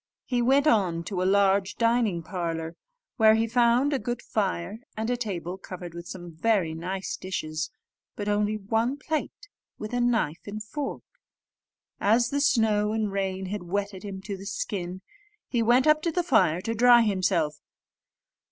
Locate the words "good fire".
3.99-4.79